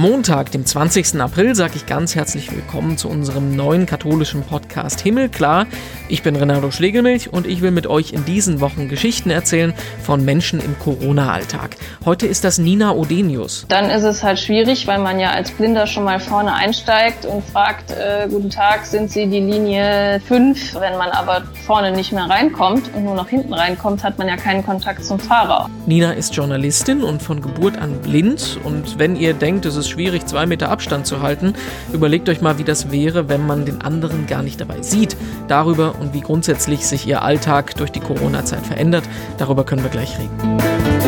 [0.00, 1.20] Montag, dem 20.
[1.20, 5.66] April, sage ich ganz herzlich willkommen zu unserem neuen katholischen Podcast Himmelklar.
[6.08, 10.24] Ich bin Renato Schlegelmilch und ich will mit euch in diesen Wochen Geschichten erzählen von
[10.24, 11.76] Menschen im Corona-Alltag.
[12.06, 13.66] Heute ist das Nina Odenius.
[13.68, 17.44] Dann ist es halt schwierig, weil man ja als Blinder schon mal vorne einsteigt und
[17.44, 20.76] fragt, äh, guten Tag, sind Sie die Linie 5?
[20.80, 24.38] Wenn man aber vorne nicht mehr reinkommt und nur noch hinten reinkommt, hat man ja
[24.38, 25.68] keinen Kontakt zum Fahrer.
[25.84, 30.26] Nina ist Journalistin und von Geburt an blind und wenn ihr denkt, es ist schwierig,
[30.26, 31.54] zwei Meter Abstand zu halten.
[31.92, 35.16] Überlegt euch mal, wie das wäre, wenn man den anderen gar nicht dabei sieht.
[35.48, 39.04] Darüber und wie grundsätzlich sich ihr Alltag durch die Corona-Zeit verändert,
[39.38, 40.99] darüber können wir gleich reden.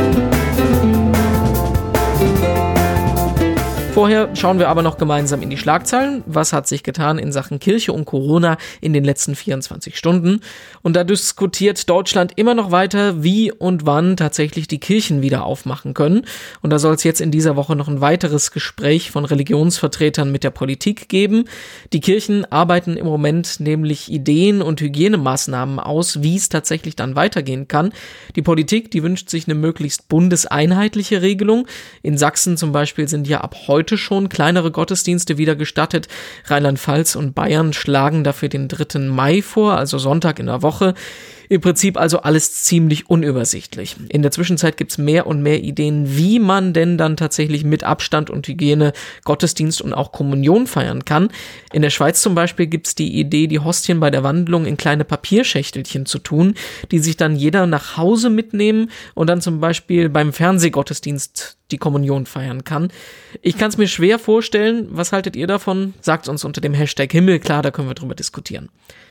[3.93, 6.25] Vorher schauen wir aber noch gemeinsam in die Schlagzeilen.
[6.25, 10.41] Was hat sich getan in Sachen Kirche und Corona in den letzten 24 Stunden?
[10.81, 15.93] Und da diskutiert Deutschland immer noch weiter, wie und wann tatsächlich die Kirchen wieder aufmachen
[15.93, 16.23] können.
[16.63, 20.43] Und da soll es jetzt in dieser Woche noch ein weiteres Gespräch von Religionsvertretern mit
[20.43, 21.45] der Politik geben.
[21.93, 27.69] Die Kirchen arbeiten im Moment nämlich Ideen und Hygienemaßnahmen aus, wie es tatsächlich dann weitergehen
[27.69, 27.93] kann.
[28.37, 31.67] Die Politik, die wünscht sich eine möglichst bundeseinheitliche Regelung.
[32.03, 36.07] In Sachsen zum Beispiel sind ja ab heute heute schon kleinere Gottesdienste wieder gestattet.
[36.45, 39.01] Rheinland-Pfalz und Bayern schlagen dafür den 3.
[39.01, 40.95] Mai vor, also Sonntag in der Woche.
[41.53, 43.97] Im Prinzip also alles ziemlich unübersichtlich.
[44.09, 48.31] In der Zwischenzeit gibt's mehr und mehr Ideen, wie man denn dann tatsächlich mit Abstand
[48.31, 51.29] und Hygiene Gottesdienst und auch Kommunion feiern kann.
[51.71, 55.05] In der Schweiz zum Beispiel gibt's die Idee, die Hostien bei der Wandlung in kleine
[55.05, 56.55] Papierschächtelchen zu tun,
[56.91, 62.27] die sich dann jeder nach Hause mitnehmen und dann zum Beispiel beim Fernsehgottesdienst die Kommunion
[62.27, 62.89] feiern kann.
[63.41, 64.89] Ich kann es mir schwer vorstellen.
[64.91, 65.95] Was haltet ihr davon?
[66.01, 68.69] Sagt uns unter dem Hashtag Himmel, klar, da können wir drüber diskutieren.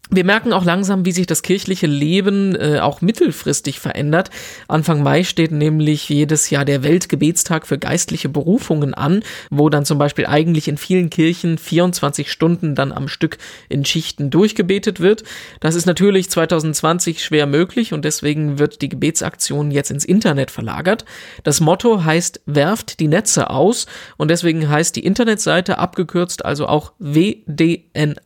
[0.09, 4.29] Wir merken auch langsam, wie sich das kirchliche Leben äh, auch mittelfristig verändert.
[4.67, 9.97] Anfang Mai steht nämlich jedes Jahr der Weltgebetstag für geistliche Berufungen an, wo dann zum
[9.97, 13.37] Beispiel eigentlich in vielen Kirchen 24 Stunden dann am Stück
[13.69, 15.23] in Schichten durchgebetet wird.
[15.59, 21.05] Das ist natürlich 2020 schwer möglich und deswegen wird die Gebetsaktion jetzt ins Internet verlagert.
[21.43, 23.85] Das Motto heißt werft die Netze aus
[24.17, 28.21] und deswegen heißt die Internetseite abgekürzt also auch wdna.de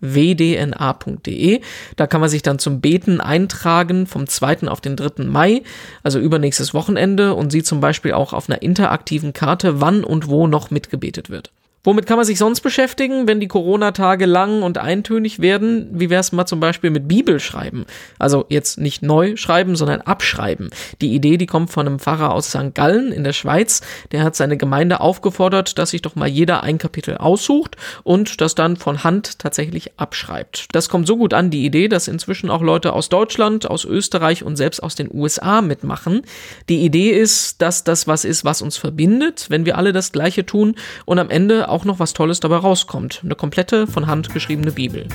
[0.00, 1.60] wdna.de.
[1.96, 4.68] Da kann man sich dann zum Beten eintragen vom 2.
[4.68, 5.24] auf den 3.
[5.24, 5.62] Mai,
[6.02, 10.46] also übernächstes Wochenende und sieht zum Beispiel auch auf einer interaktiven Karte, wann und wo
[10.46, 11.50] noch mitgebetet wird.
[11.84, 15.88] Womit kann man sich sonst beschäftigen, wenn die Corona-Tage lang und eintönig werden?
[15.92, 17.86] Wie wäre es mal zum Beispiel mit Bibel schreiben?
[18.18, 20.70] Also jetzt nicht neu schreiben, sondern abschreiben.
[21.00, 22.74] Die Idee, die kommt von einem Pfarrer aus St.
[22.74, 23.80] Gallen in der Schweiz.
[24.10, 28.56] Der hat seine Gemeinde aufgefordert, dass sich doch mal jeder ein Kapitel aussucht und das
[28.56, 30.66] dann von Hand tatsächlich abschreibt.
[30.72, 34.42] Das kommt so gut an, die Idee, dass inzwischen auch Leute aus Deutschland, aus Österreich
[34.42, 36.22] und selbst aus den USA mitmachen.
[36.68, 40.44] Die Idee ist, dass das was ist, was uns verbindet, wenn wir alle das Gleiche
[40.44, 40.74] tun
[41.04, 43.20] und am Ende auch noch was Tolles dabei rauskommt.
[43.24, 45.06] Eine komplette von Hand geschriebene Bibel.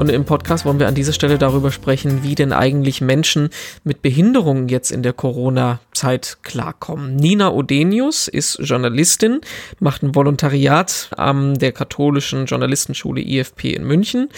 [0.00, 3.50] Und im Podcast wollen wir an dieser Stelle darüber sprechen, wie denn eigentlich Menschen
[3.84, 7.16] mit Behinderungen jetzt in der Corona-Zeit klarkommen.
[7.16, 9.42] Nina Odenius ist Journalistin,
[9.78, 14.30] macht ein Volontariat an der katholischen Journalistenschule IFP in München,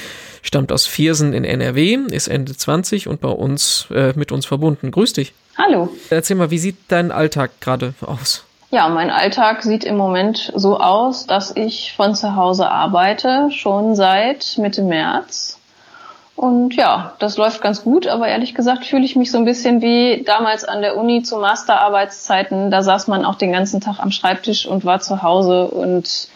[0.42, 4.90] stammt aus Viersen in NRW, ist Ende 20 und bei uns äh, mit uns verbunden.
[4.90, 5.32] Grüß dich.
[5.56, 5.90] Hallo.
[6.10, 8.44] Erzähl mal, wie sieht dein Alltag gerade aus?
[8.72, 13.94] Ja, mein Alltag sieht im Moment so aus, dass ich von zu Hause arbeite, schon
[13.94, 15.59] seit Mitte März.
[16.37, 19.83] Und ja, das läuft ganz gut, aber ehrlich gesagt fühle ich mich so ein bisschen
[19.83, 22.71] wie damals an der Uni zu Masterarbeitszeiten.
[22.71, 26.28] Da saß man auch den ganzen Tag am Schreibtisch und war zu Hause und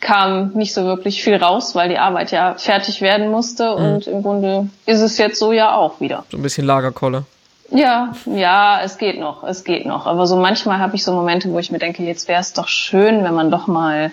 [0.00, 3.76] kam nicht so wirklich viel raus, weil die Arbeit ja fertig werden musste.
[3.76, 3.84] Mhm.
[3.84, 6.24] Und im Grunde ist es jetzt so ja auch wieder.
[6.30, 7.24] So ein bisschen Lagerkolle.
[7.70, 10.06] Ja, ja, es geht noch, es geht noch.
[10.06, 12.68] Aber so manchmal habe ich so Momente, wo ich mir denke, jetzt wäre es doch
[12.68, 14.12] schön, wenn man doch mal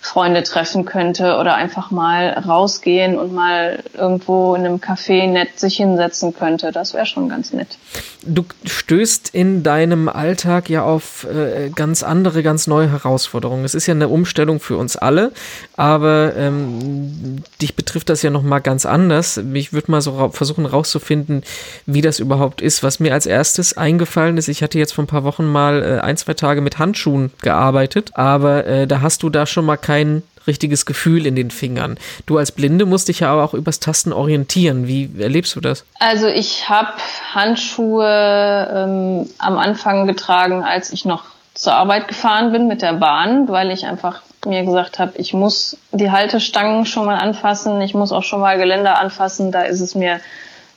[0.00, 5.76] Freunde treffen könnte oder einfach mal rausgehen und mal irgendwo in einem Café nett sich
[5.76, 6.70] hinsetzen könnte.
[6.70, 7.78] Das wäre schon ganz nett.
[8.22, 13.64] Du stößt in deinem Alltag ja auf äh, ganz andere, ganz neue Herausforderungen.
[13.64, 15.32] Es ist ja eine Umstellung für uns alle,
[15.76, 19.40] aber ähm, dich betrifft das ja noch mal ganz anders.
[19.52, 21.42] Ich würde mal so ra versuchen rauszufinden,
[21.86, 22.82] wie das überhaupt ist.
[22.82, 26.00] Was mir als erstes eingefallen ist, ich hatte jetzt vor ein paar Wochen mal äh,
[26.00, 30.22] ein, zwei Tage mit Handschuhen gearbeitet, aber äh, da hast du da schon mal kein
[30.46, 31.98] richtiges Gefühl in den Fingern.
[32.26, 34.86] Du als Blinde musst dich ja aber auch übers Tasten orientieren.
[34.86, 35.86] Wie erlebst du das?
[35.98, 36.92] Also ich habe
[37.32, 41.24] Handschuhe ähm, am Anfang getragen, als ich noch
[41.54, 45.78] zur Arbeit gefahren bin mit der Bahn, weil ich einfach mir gesagt habe, ich muss
[45.92, 49.52] die Haltestangen schon mal anfassen, ich muss auch schon mal Geländer anfassen.
[49.52, 50.20] Da ist es mir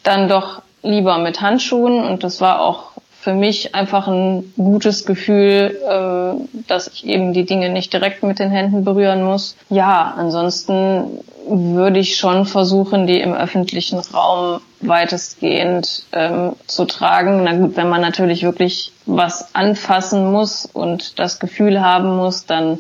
[0.04, 5.78] dann doch lieber mit Handschuhen und das war auch für mich einfach ein gutes Gefühl,
[5.88, 9.56] äh, dass ich eben die Dinge nicht direkt mit den Händen berühren muss.
[9.70, 17.44] Ja, ansonsten würde ich schon versuchen, die im öffentlichen Raum weitestgehend ähm, zu tragen.
[17.44, 22.80] Na gut, wenn man natürlich wirklich was anfassen muss und das Gefühl haben muss, dann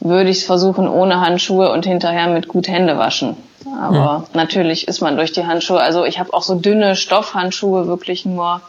[0.00, 3.36] würde ich es versuchen ohne Handschuhe und hinterher mit gut Hände waschen.
[3.80, 4.24] Aber hm.
[4.32, 8.62] natürlich ist man durch die Handschuhe, also ich habe auch so dünne Stoffhandschuhe wirklich nur,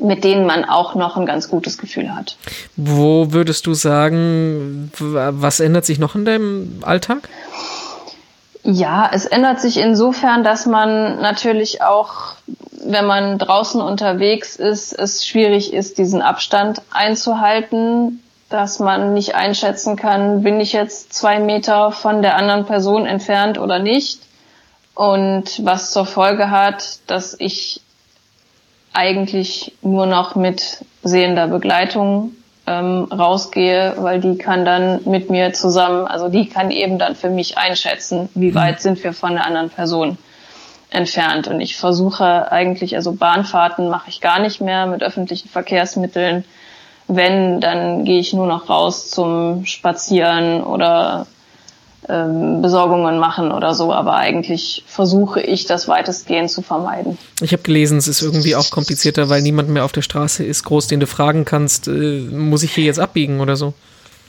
[0.00, 2.36] mit denen man auch noch ein ganz gutes Gefühl hat.
[2.76, 7.28] Wo würdest du sagen, was ändert sich noch in deinem Alltag?
[8.62, 12.34] Ja, es ändert sich insofern, dass man natürlich auch,
[12.84, 19.96] wenn man draußen unterwegs ist, es schwierig ist, diesen Abstand einzuhalten, dass man nicht einschätzen
[19.96, 24.20] kann, bin ich jetzt zwei Meter von der anderen Person entfernt oder nicht.
[24.94, 27.82] Und was zur Folge hat, dass ich
[28.96, 32.32] eigentlich nur noch mit sehender Begleitung
[32.66, 37.30] ähm, rausgehe, weil die kann dann mit mir zusammen, also die kann eben dann für
[37.30, 38.54] mich einschätzen, wie mhm.
[38.54, 40.18] weit sind wir von der anderen Person
[40.90, 41.46] entfernt.
[41.46, 46.44] Und ich versuche eigentlich, also Bahnfahrten mache ich gar nicht mehr mit öffentlichen Verkehrsmitteln.
[47.06, 51.26] Wenn, dann gehe ich nur noch raus zum Spazieren oder
[52.08, 57.18] ähm, Besorgungen machen oder so, aber eigentlich versuche ich das weitestgehend zu vermeiden.
[57.40, 60.64] Ich habe gelesen, es ist irgendwie auch komplizierter, weil niemand mehr auf der Straße ist,
[60.64, 63.74] groß, den du fragen kannst, äh, muss ich hier jetzt abbiegen oder so?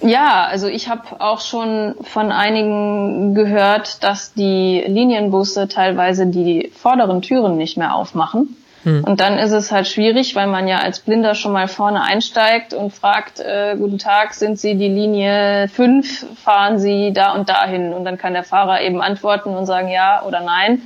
[0.01, 7.21] Ja, also ich habe auch schon von einigen gehört, dass die Linienbusse teilweise die vorderen
[7.23, 8.55] Türen nicht mehr aufmachen
[8.87, 9.03] hm.
[9.03, 12.73] Und dann ist es halt schwierig, weil man ja als Blinder schon mal vorne einsteigt
[12.73, 17.91] und fragt, äh, guten Tag, sind Sie die Linie 5, fahren Sie da und dahin?
[17.91, 20.83] Und dann kann der Fahrer eben antworten und sagen ja oder nein.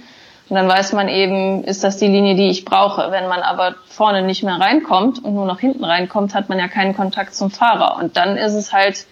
[0.49, 3.11] Und dann weiß man eben, ist das die Linie, die ich brauche.
[3.11, 6.67] Wenn man aber vorne nicht mehr reinkommt und nur noch hinten reinkommt, hat man ja
[6.67, 7.97] keinen Kontakt zum Fahrer.
[8.01, 9.05] Und dann ist es halt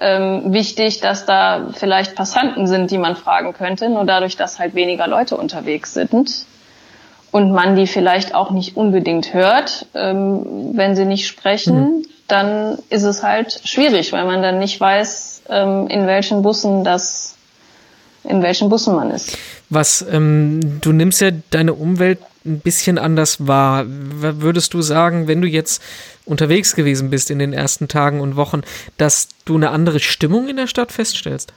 [0.00, 3.88] ähm, wichtig, dass da vielleicht Passanten sind, die man fragen könnte.
[3.88, 6.46] Nur dadurch, dass halt weniger Leute unterwegs sind,
[7.34, 12.06] und man die vielleicht auch nicht unbedingt hört, ähm, wenn sie nicht sprechen, mhm.
[12.28, 17.34] dann ist es halt schwierig, weil man dann nicht weiß, ähm, in welchen Bussen das,
[18.22, 19.36] in welchen Bussen man ist.
[19.68, 23.84] Was, ähm, du nimmst ja deine Umwelt ein bisschen anders wahr.
[23.88, 25.82] Würdest du sagen, wenn du jetzt
[26.24, 28.62] unterwegs gewesen bist in den ersten Tagen und Wochen,
[28.96, 31.52] dass du eine andere Stimmung in der Stadt feststellst?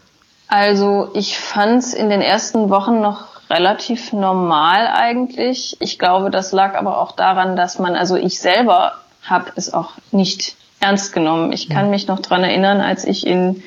[0.47, 5.77] Also ich fand es in den ersten Wochen noch relativ normal eigentlich.
[5.79, 9.91] Ich glaube, das lag aber auch daran, dass man, also ich selber habe es auch
[10.11, 11.51] nicht ernst genommen.
[11.51, 13.63] Ich kann mich noch dran erinnern, als ich in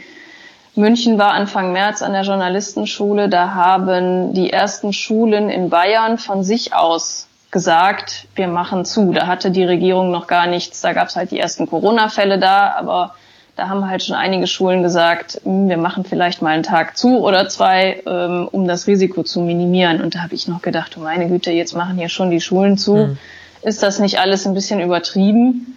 [0.74, 6.44] München war Anfang März an der Journalistenschule, da haben die ersten Schulen in Bayern von
[6.44, 9.12] sich aus gesagt, wir machen zu.
[9.12, 10.80] Da hatte die Regierung noch gar nichts.
[10.80, 13.14] Da gab es halt die ersten Corona-Fälle da, aber
[13.60, 17.18] da haben halt schon einige Schulen gesagt, hm, wir machen vielleicht mal einen Tag zu
[17.18, 20.00] oder zwei, ähm, um das Risiko zu minimieren.
[20.00, 22.78] Und da habe ich noch gedacht, oh meine Güte, jetzt machen hier schon die Schulen
[22.78, 22.94] zu.
[22.94, 23.18] Mhm.
[23.60, 25.76] Ist das nicht alles ein bisschen übertrieben?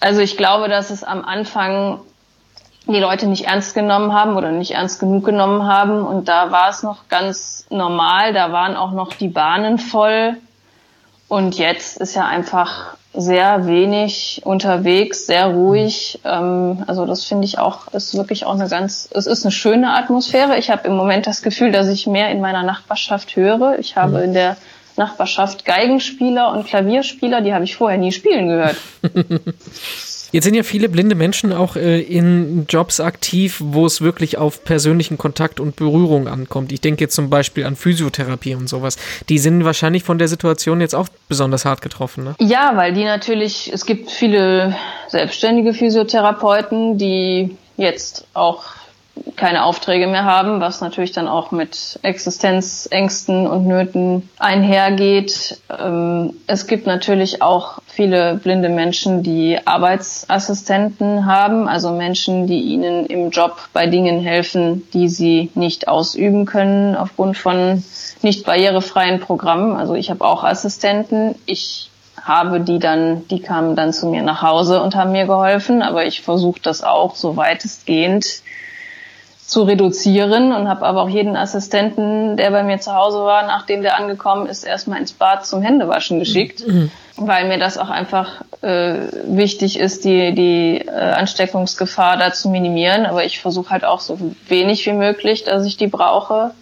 [0.00, 2.00] Also ich glaube, dass es am Anfang
[2.86, 6.04] die Leute nicht ernst genommen haben oder nicht ernst genug genommen haben.
[6.04, 8.34] Und da war es noch ganz normal.
[8.34, 10.36] Da waren auch noch die Bahnen voll.
[11.32, 16.20] Und jetzt ist ja einfach sehr wenig unterwegs, sehr ruhig.
[16.26, 19.94] Ähm, also das finde ich auch, ist wirklich auch eine ganz, es ist eine schöne
[19.94, 20.58] Atmosphäre.
[20.58, 23.78] Ich habe im Moment das Gefühl, dass ich mehr in meiner Nachbarschaft höre.
[23.78, 24.24] Ich habe mhm.
[24.24, 24.58] in der
[24.98, 28.76] Nachbarschaft Geigenspieler und Klavierspieler, die habe ich vorher nie spielen gehört.
[30.32, 34.64] Jetzt sind ja viele blinde Menschen auch äh, in Jobs aktiv, wo es wirklich auf
[34.64, 36.72] persönlichen Kontakt und Berührung ankommt.
[36.72, 38.96] Ich denke jetzt zum Beispiel an Physiotherapie und sowas.
[39.28, 42.24] Die sind wahrscheinlich von der Situation jetzt auch besonders hart getroffen.
[42.24, 42.34] Ne?
[42.40, 44.74] Ja, weil die natürlich, es gibt viele
[45.08, 48.64] selbstständige Physiotherapeuten, die jetzt auch
[49.36, 55.58] keine Aufträge mehr haben, was natürlich dann auch mit Existenzängsten und Nöten einhergeht.
[55.68, 63.06] Ähm, es gibt natürlich auch viele blinde Menschen, die Arbeitsassistenten haben, also Menschen, die ihnen
[63.06, 67.84] im Job bei Dingen helfen, die sie nicht ausüben können aufgrund von
[68.22, 69.76] nicht barrierefreien Programmen.
[69.76, 71.34] Also ich habe auch Assistenten.
[71.44, 71.90] Ich
[72.20, 76.06] habe die dann, die kamen dann zu mir nach Hause und haben mir geholfen, aber
[76.06, 78.42] ich versuche das auch so weitestgehend
[79.52, 83.82] zu reduzieren und habe aber auch jeden Assistenten, der bei mir zu Hause war, nachdem
[83.82, 86.90] der angekommen ist, erstmal ins Bad zum Händewaschen geschickt, mhm.
[87.16, 88.94] weil mir das auch einfach äh,
[89.26, 93.04] wichtig ist, die, die äh, Ansteckungsgefahr da zu minimieren.
[93.04, 94.18] Aber ich versuche halt auch so
[94.48, 96.52] wenig wie möglich, dass ich die brauche.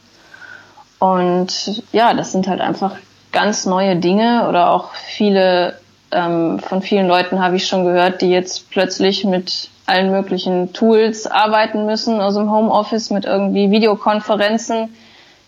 [0.98, 2.96] Und ja, das sind halt einfach
[3.30, 5.78] ganz neue Dinge oder auch viele
[6.10, 11.26] ähm, von vielen Leuten habe ich schon gehört, die jetzt plötzlich mit allen möglichen Tools
[11.26, 14.88] arbeiten müssen aus dem Homeoffice mit irgendwie Videokonferenzen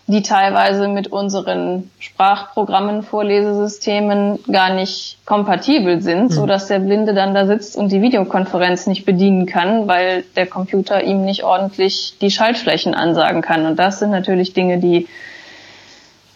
[0.07, 6.29] die teilweise mit unseren Sprachprogrammen, Vorlesesystemen gar nicht kompatibel sind, mhm.
[6.29, 10.47] so dass der Blinde dann da sitzt und die Videokonferenz nicht bedienen kann, weil der
[10.47, 13.65] Computer ihm nicht ordentlich die Schaltflächen ansagen kann.
[13.65, 15.07] Und das sind natürlich Dinge, die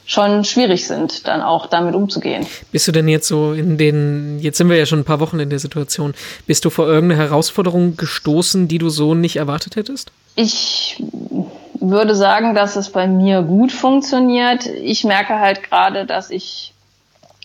[0.07, 2.47] schon schwierig sind, dann auch damit umzugehen.
[2.71, 5.39] Bist du denn jetzt so in den, jetzt sind wir ja schon ein paar Wochen
[5.39, 6.15] in der Situation,
[6.47, 10.11] bist du vor irgendeine Herausforderung gestoßen, die du so nicht erwartet hättest?
[10.35, 11.03] Ich
[11.79, 14.65] würde sagen, dass es bei mir gut funktioniert.
[14.65, 16.73] Ich merke halt gerade, dass ich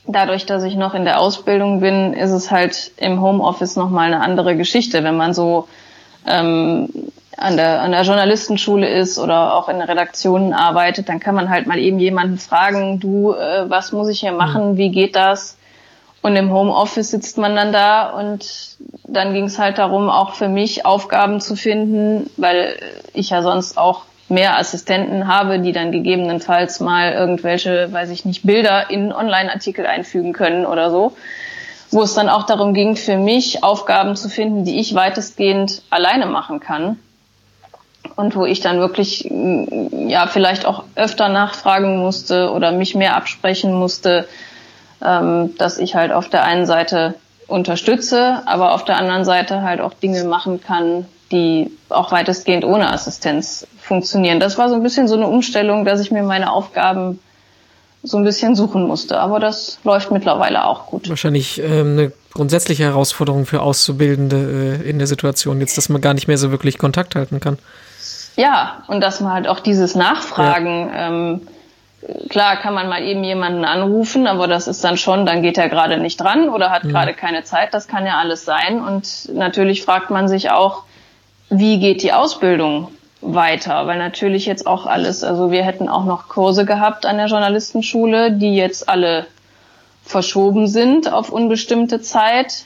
[0.07, 4.23] dadurch, dass ich noch in der Ausbildung bin, ist es halt im Homeoffice nochmal eine
[4.23, 5.67] andere Geschichte, wenn man so
[6.27, 6.89] ähm,
[7.37, 11.67] an der, an der Journalistenschule ist oder auch in Redaktionen arbeitet, dann kann man halt
[11.67, 15.57] mal eben jemanden fragen, du, äh, was muss ich hier machen, wie geht das?
[16.21, 20.49] Und im Homeoffice sitzt man dann da und dann ging es halt darum, auch für
[20.49, 22.77] mich Aufgaben zu finden, weil
[23.13, 28.45] ich ja sonst auch mehr Assistenten habe, die dann gegebenenfalls mal irgendwelche, weiß ich nicht,
[28.45, 31.13] Bilder in Online-Artikel einfügen können oder so,
[31.91, 36.27] wo es dann auch darum ging, für mich Aufgaben zu finden, die ich weitestgehend alleine
[36.27, 36.99] machen kann
[38.17, 43.73] und wo ich dann wirklich ja vielleicht auch öfter nachfragen musste oder mich mehr absprechen
[43.73, 44.27] musste,
[45.05, 47.15] ähm, dass ich halt auf der einen Seite
[47.47, 52.93] unterstütze, aber auf der anderen Seite halt auch Dinge machen kann, die auch weitestgehend ohne
[52.93, 54.41] Assistenz funktionieren.
[54.41, 57.19] Das war so ein bisschen so eine Umstellung, dass ich mir meine Aufgaben
[58.03, 59.19] so ein bisschen suchen musste.
[59.19, 61.09] Aber das läuft mittlerweile auch gut.
[61.09, 66.15] Wahrscheinlich ähm, eine grundsätzliche Herausforderung für Auszubildende äh, in der Situation jetzt, dass man gar
[66.15, 67.59] nicht mehr so wirklich Kontakt halten kann.
[68.43, 71.07] Ja, und dass man halt auch dieses Nachfragen, ja.
[71.07, 71.49] ähm,
[72.29, 75.69] klar kann man mal eben jemanden anrufen, aber das ist dann schon, dann geht er
[75.69, 76.89] gerade nicht dran oder hat mhm.
[76.89, 78.83] gerade keine Zeit, das kann ja alles sein.
[78.83, 80.83] Und natürlich fragt man sich auch,
[81.51, 82.89] wie geht die Ausbildung
[83.21, 83.87] weiter?
[83.87, 88.33] Weil natürlich jetzt auch alles, also wir hätten auch noch Kurse gehabt an der Journalistenschule,
[88.33, 89.27] die jetzt alle
[90.05, 92.65] verschoben sind auf unbestimmte Zeit.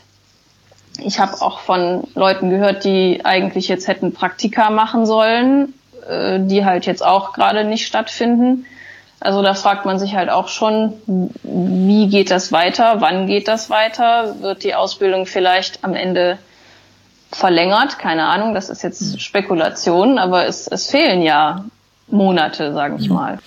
[1.00, 5.74] Ich habe auch von Leuten gehört, die eigentlich jetzt hätten Praktika machen sollen,
[6.08, 8.66] äh, die halt jetzt auch gerade nicht stattfinden.
[9.20, 10.92] Also da fragt man sich halt auch schon,
[11.42, 16.38] wie geht das weiter, wann geht das weiter, wird die Ausbildung vielleicht am Ende
[17.32, 19.18] verlängert, keine Ahnung, das ist jetzt hm.
[19.18, 21.64] Spekulation, aber es, es fehlen ja
[22.08, 23.14] Monate, sage ich hm.
[23.14, 23.38] mal.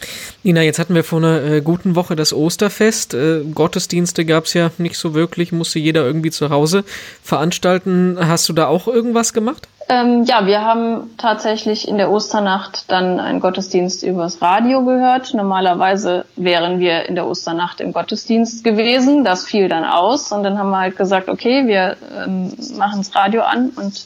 [0.43, 3.13] Nina, jetzt hatten wir vor einer äh, guten Woche das Osterfest.
[3.13, 6.83] Äh, Gottesdienste gab es ja nicht so wirklich, musste jeder irgendwie zu Hause
[7.23, 8.17] veranstalten.
[8.19, 9.67] Hast du da auch irgendwas gemacht?
[9.91, 15.33] Ähm, ja, wir haben tatsächlich in der Osternacht dann einen Gottesdienst übers Radio gehört.
[15.33, 19.23] Normalerweise wären wir in der Osternacht im Gottesdienst gewesen.
[19.23, 23.15] Das fiel dann aus und dann haben wir halt gesagt, okay, wir ähm, machen das
[23.15, 24.05] Radio an und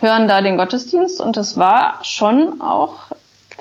[0.00, 1.20] hören da den Gottesdienst.
[1.20, 3.10] Und es war schon auch,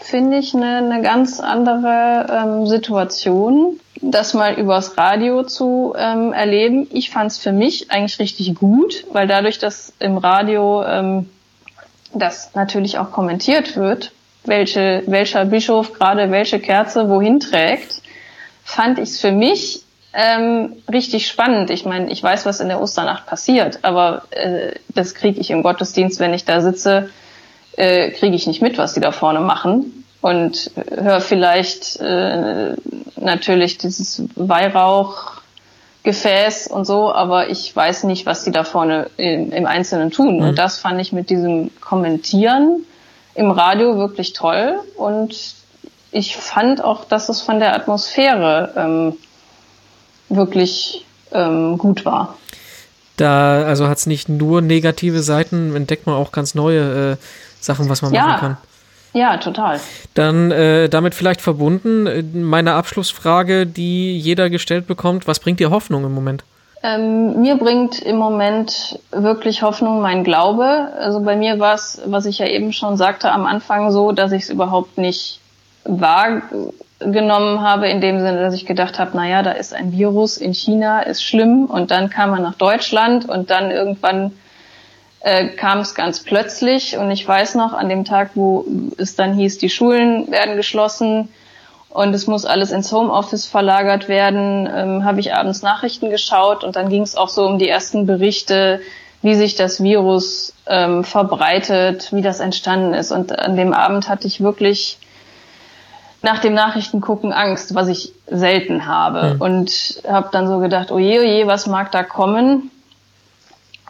[0.03, 6.87] finde ich, eine, eine ganz andere ähm, Situation, das mal übers Radio zu ähm, erleben.
[6.91, 11.29] Ich fand es für mich eigentlich richtig gut, weil dadurch, dass im Radio ähm,
[12.13, 14.11] das natürlich auch kommentiert wird,
[14.43, 18.01] welche, welcher Bischof gerade welche Kerze wohin trägt,
[18.63, 19.83] fand ich es für mich
[20.13, 21.69] ähm, richtig spannend.
[21.69, 25.63] Ich meine, ich weiß, was in der Osternacht passiert, aber äh, das kriege ich im
[25.63, 27.09] Gottesdienst, wenn ich da sitze,
[27.77, 32.75] äh, kriege ich nicht mit, was die da vorne machen und höre vielleicht äh,
[33.17, 35.33] natürlich dieses Weihrauch
[36.03, 40.37] Gefäß und so, aber ich weiß nicht, was die da vorne im, im Einzelnen tun.
[40.37, 40.49] Mhm.
[40.49, 42.85] Und das fand ich mit diesem Kommentieren
[43.35, 44.79] im Radio wirklich toll.
[44.97, 45.55] Und
[46.11, 49.17] ich fand auch, dass es von der Atmosphäre ähm,
[50.27, 52.37] wirklich ähm, gut war.
[53.17, 57.17] Da, also hat es nicht nur negative Seiten, entdeckt man auch ganz neue äh,
[57.59, 58.57] Sachen, was man ja, machen kann.
[59.13, 59.79] Ja, total.
[60.15, 65.27] Dann äh, damit vielleicht verbunden äh, meine Abschlussfrage, die jeder gestellt bekommt.
[65.27, 66.43] Was bringt dir Hoffnung im Moment?
[66.81, 70.89] Ähm, mir bringt im Moment wirklich Hoffnung mein Glaube.
[70.97, 74.31] Also bei mir war es, was ich ja eben schon sagte, am Anfang so, dass
[74.31, 75.39] ich es überhaupt nicht
[77.03, 80.53] wahrgenommen habe, in dem Sinne, dass ich gedacht habe, naja, da ist ein Virus in
[80.53, 84.31] China, ist schlimm und dann kam man nach Deutschland und dann irgendwann
[85.21, 88.65] äh, kam es ganz plötzlich und ich weiß noch, an dem Tag, wo
[88.97, 91.29] es dann hieß, die Schulen werden geschlossen
[91.89, 96.75] und es muss alles ins Homeoffice verlagert werden, ähm, habe ich abends Nachrichten geschaut und
[96.75, 98.81] dann ging es auch so um die ersten Berichte,
[99.21, 103.11] wie sich das Virus ähm, verbreitet, wie das entstanden ist.
[103.13, 104.97] Und an dem Abend hatte ich wirklich
[106.23, 109.35] nach dem Nachrichtengucken Angst, was ich selten habe.
[109.35, 109.41] Mhm.
[109.41, 112.71] Und habe dann so gedacht, oje, oje, was mag da kommen?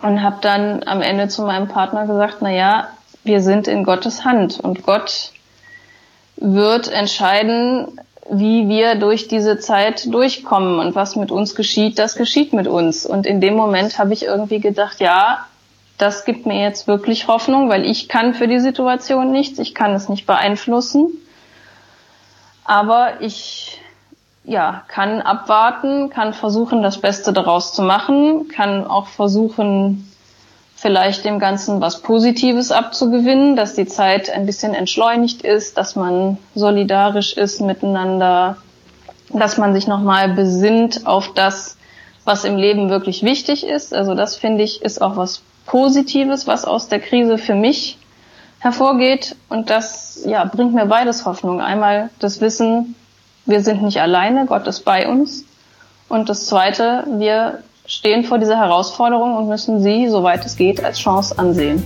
[0.01, 2.89] Und habe dann am Ende zu meinem Partner gesagt, na ja,
[3.23, 5.31] wir sind in Gottes Hand und Gott
[6.35, 7.99] wird entscheiden,
[8.29, 13.05] wie wir durch diese Zeit durchkommen und was mit uns geschieht, das geschieht mit uns.
[13.05, 15.45] Und in dem Moment habe ich irgendwie gedacht, ja,
[15.97, 19.93] das gibt mir jetzt wirklich Hoffnung, weil ich kann für die Situation nichts, ich kann
[19.93, 21.11] es nicht beeinflussen.
[22.65, 23.79] Aber ich
[24.45, 30.09] ja, kann abwarten, kann versuchen, das Beste daraus zu machen, kann auch versuchen,
[30.75, 36.37] vielleicht dem Ganzen was Positives abzugewinnen, dass die Zeit ein bisschen entschleunigt ist, dass man
[36.55, 38.57] solidarisch ist miteinander,
[39.29, 41.77] dass man sich nochmal besinnt auf das,
[42.25, 43.93] was im Leben wirklich wichtig ist.
[43.93, 47.97] Also das finde ich ist auch was Positives, was aus der Krise für mich
[48.63, 49.35] hervorgeht.
[49.49, 51.61] Und das ja, bringt mir beides Hoffnung.
[51.61, 52.95] Einmal das Wissen,
[53.45, 55.43] wir sind nicht alleine, Gott ist bei uns.
[56.07, 60.97] Und das Zweite, wir stehen vor dieser Herausforderung und müssen sie, soweit es geht, als
[60.97, 61.83] Chance ansehen.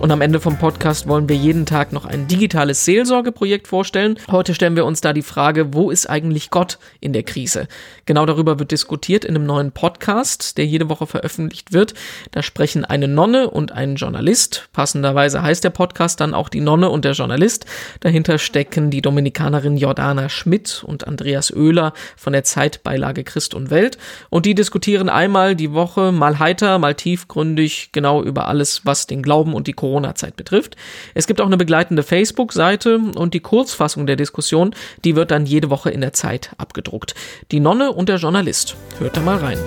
[0.00, 4.18] Und am Ende vom Podcast wollen wir jeden Tag noch ein digitales Seelsorgeprojekt vorstellen.
[4.30, 7.68] Heute stellen wir uns da die Frage, wo ist eigentlich Gott in der Krise?
[8.06, 11.92] Genau darüber wird diskutiert in einem neuen Podcast, der jede Woche veröffentlicht wird.
[12.30, 14.70] Da sprechen eine Nonne und ein Journalist.
[14.72, 17.66] Passenderweise heißt der Podcast dann auch die Nonne und der Journalist.
[18.00, 23.98] Dahinter stecken die Dominikanerin Jordana Schmidt und Andreas Oehler von der Zeitbeilage Christ und Welt.
[24.30, 29.22] Und die diskutieren einmal die Woche, mal heiter, mal tiefgründig, genau über alles, was den
[29.22, 30.76] Glauben und die Corona-Zeit betrifft.
[31.14, 35.68] Es gibt auch eine begleitende Facebook-Seite und die Kurzfassung der Diskussion, die wird dann jede
[35.68, 37.14] Woche in der Zeit abgedruckt.
[37.50, 38.76] Die Nonne und der Journalist.
[39.00, 39.58] Hört da mal rein.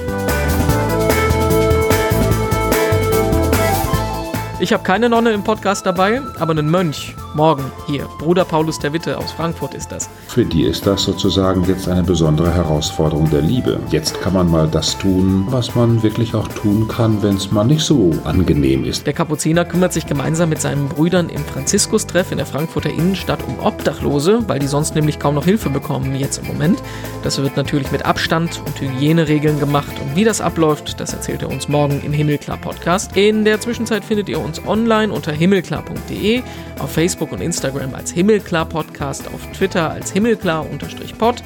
[4.60, 7.14] Ich habe keine Nonne im Podcast dabei, aber einen Mönch.
[7.36, 8.08] Morgen hier.
[8.18, 10.10] Bruder Paulus der Witte aus Frankfurt ist das.
[10.28, 13.80] Für die ist das sozusagen jetzt eine besondere Herausforderung der Liebe.
[13.90, 17.66] Jetzt kann man mal das tun, was man wirklich auch tun kann, wenn es mal
[17.66, 19.06] nicht so angenehm ist.
[19.06, 23.60] Der Kapuziner kümmert sich gemeinsam mit seinen Brüdern im Franziskus-Treff in der Frankfurter Innenstadt um
[23.60, 26.82] Obdachlose, weil die sonst nämlich kaum noch Hilfe bekommen jetzt im Moment.
[27.22, 29.92] Das wird natürlich mit Abstand und Hygieneregeln gemacht.
[30.02, 33.18] Und wie das abläuft, das erzählt er uns morgen im Himmelklar-Podcast.
[33.18, 36.44] In der Zwischenzeit findet ihr uns uns online unter himmelklar.de,
[36.80, 41.44] auf Facebook und Instagram als Himmelklar Podcast, auf Twitter als Himmelklar-Pod.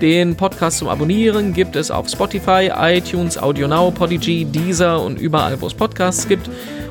[0.00, 5.66] Den Podcast zum Abonnieren gibt es auf Spotify, iTunes, AudioNow, Podigy, Deezer und überall, wo
[5.66, 6.48] es Podcasts gibt.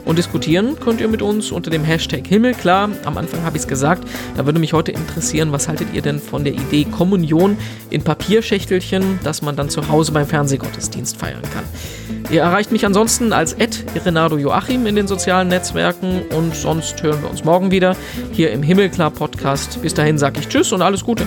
[0.10, 2.90] Und diskutieren könnt ihr mit uns unter dem Hashtag Himmelklar.
[3.06, 4.10] Am Anfang habe ich es gesagt.
[4.36, 7.58] Da würde mich heute interessieren, was haltet ihr denn von der Idee Kommunion
[7.92, 11.64] in Papierschächtelchen, dass man dann zu Hause beim Fernsehgottesdienst feiern kann?
[12.32, 13.56] Ihr erreicht mich ansonsten als
[14.04, 17.96] Renato Joachim in den sozialen Netzwerken und sonst hören wir uns morgen wieder
[18.32, 19.80] hier im Himmelklar Podcast.
[19.84, 21.24] Bis dahin sage ich Tschüss und alles Gute.